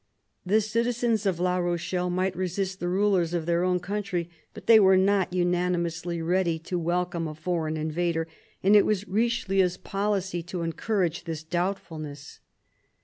The 0.43 0.61
citizens 0.61 1.27
of 1.27 1.39
La 1.39 1.57
Rochelle 1.57 2.09
might 2.09 2.35
resist 2.35 2.79
the 2.79 2.87
rulers 2.89 3.35
of 3.35 3.45
their 3.45 3.63
own 3.63 3.79
country, 3.79 4.31
but 4.51 4.65
they 4.65 4.79
were 4.79 4.97
not 4.97 5.31
unanimously 5.31 6.23
ready 6.23 6.57
to 6.57 6.79
welcome 6.79 7.27
a 7.27 7.35
foreign 7.35 7.77
invader, 7.77 8.27
and 8.63 8.75
it 8.75 8.87
was 8.87 9.07
Richelieu's 9.07 9.77
policy 9.77 10.41
to 10.41 10.57
THE 10.57 10.57
CARDINAL 10.57 10.61
183 10.63 10.93
encourage 11.05 11.23
this 11.25 11.43
doubtfulness. 11.43 12.39